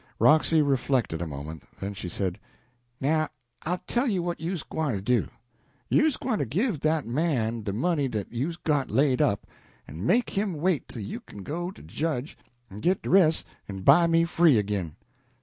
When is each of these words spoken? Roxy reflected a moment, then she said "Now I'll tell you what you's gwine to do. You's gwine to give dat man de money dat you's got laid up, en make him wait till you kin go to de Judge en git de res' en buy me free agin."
Roxy 0.17 0.63
reflected 0.63 1.21
a 1.21 1.27
moment, 1.27 1.61
then 1.79 1.93
she 1.93 2.09
said 2.09 2.39
"Now 2.99 3.29
I'll 3.61 3.83
tell 3.85 4.07
you 4.07 4.23
what 4.23 4.39
you's 4.39 4.63
gwine 4.63 4.95
to 4.95 5.01
do. 5.01 5.27
You's 5.89 6.17
gwine 6.17 6.39
to 6.39 6.45
give 6.47 6.79
dat 6.79 7.05
man 7.05 7.61
de 7.61 7.71
money 7.71 8.07
dat 8.07 8.33
you's 8.33 8.57
got 8.57 8.89
laid 8.89 9.21
up, 9.21 9.45
en 9.87 10.03
make 10.03 10.31
him 10.31 10.55
wait 10.57 10.87
till 10.87 11.03
you 11.03 11.19
kin 11.19 11.43
go 11.43 11.69
to 11.69 11.83
de 11.83 11.87
Judge 11.87 12.35
en 12.71 12.79
git 12.79 13.03
de 13.03 13.11
res' 13.11 13.45
en 13.69 13.81
buy 13.81 14.07
me 14.07 14.25
free 14.25 14.57
agin." 14.57 14.95